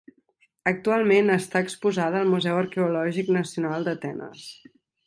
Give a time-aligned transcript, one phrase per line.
[0.71, 4.53] Actualment està exposada al Museu Arqueològic Nacional d'Atenes.